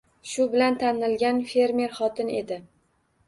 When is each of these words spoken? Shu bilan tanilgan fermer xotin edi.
Shu 0.29 0.45
bilan 0.53 0.77
tanilgan 0.83 1.43
fermer 1.51 1.93
xotin 1.99 2.31
edi. 2.39 2.57